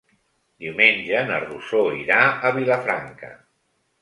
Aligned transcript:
Diumenge 0.63 1.21
na 1.31 1.37
Rosó 1.43 1.83
irà 1.99 2.19
a 2.51 2.53
Vilafranca. 2.57 3.31